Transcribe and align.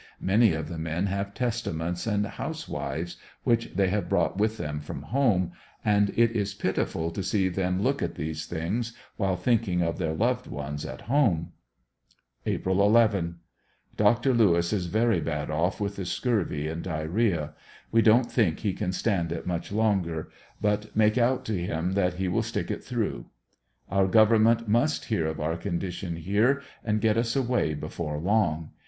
Many 0.19 0.53
of 0.53 0.67
the 0.67 0.79
men 0.79 1.05
have 1.05 1.35
testaments, 1.35 2.07
and 2.07 2.25
''house 2.25 2.67
wives" 2.67 3.17
which 3.43 3.73
they 3.75 3.89
have 3.89 4.09
brought 4.09 4.35
with 4.35 4.57
them 4.57 4.79
from 4.79 5.03
home, 5.03 5.51
and 5.85 6.09
it 6.17 6.31
is 6.31 6.55
pitiful 6.55 7.11
to 7.11 7.21
see 7.21 7.49
them 7.49 7.83
look 7.83 8.01
at 8.01 8.15
these 8.15 8.47
things 8.47 8.93
while 9.17 9.35
thinking 9.35 9.83
of 9.83 9.99
their 9.99 10.15
loved 10.15 10.47
ones 10.47 10.87
at 10.87 11.01
home. 11.01 11.51
April 12.47 12.81
11.— 12.83 13.35
Dr 13.95 14.33
Lewis 14.33 14.73
is 14.73 14.87
very 14.87 15.19
bad 15.21 15.51
off 15.51 15.79
with 15.79 15.97
the 15.97 16.05
scurvy 16.07 16.67
and 16.67 16.83
diar 16.83 17.07
rhea. 17.07 17.53
We 17.91 18.01
don't 18.01 18.31
think 18.31 18.61
he 18.61 18.73
can 18.73 18.93
stand 18.93 19.31
it 19.31 19.45
much 19.45 19.71
longer, 19.71 20.31
but 20.59 20.95
make 20.95 21.19
out 21.19 21.45
to 21.45 21.61
him 21.63 21.91
that 21.93 22.15
he 22.15 22.27
will 22.27 22.41
stick 22.41 22.71
it 22.71 22.83
through. 22.83 23.27
Our 23.91 24.07
government 24.07 24.67
must 24.67 25.05
hear 25.05 25.27
of 25.27 25.39
our 25.39 25.57
condition 25.57 26.15
here 26.15 26.63
and 26.83 27.01
get 27.01 27.17
us 27.17 27.35
away 27.35 27.75
before 27.75 28.17
long. 28.17 28.71